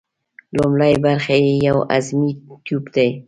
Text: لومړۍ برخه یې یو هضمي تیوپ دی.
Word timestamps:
لومړۍ 0.57 0.93
برخه 1.05 1.35
یې 1.43 1.53
یو 1.67 1.77
هضمي 1.91 2.31
تیوپ 2.65 2.85
دی. 2.95 3.09